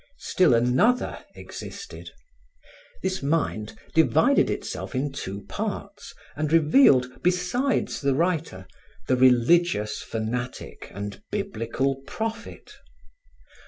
[0.17, 2.09] Still another existed.
[3.03, 8.65] This mind divided itself in two parts and revealed, besides the writer,
[9.07, 12.73] the religious fanatic and Biblical prophet.